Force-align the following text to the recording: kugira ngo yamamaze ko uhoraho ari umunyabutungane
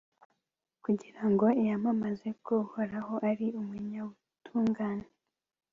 kugira 0.83 1.23
ngo 1.31 1.45
yamamaze 1.67 2.29
ko 2.45 2.53
uhoraho 2.65 3.13
ari 3.29 3.47
umunyabutungane 3.59 5.07